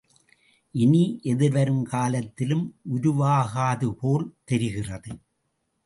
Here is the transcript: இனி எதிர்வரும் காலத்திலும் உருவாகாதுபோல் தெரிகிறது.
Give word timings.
இனி 0.75 1.01
எதிர்வரும் 1.23 1.83
காலத்திலும் 1.83 2.65
உருவாகாதுபோல் 2.95 4.27
தெரிகிறது. 4.43 5.11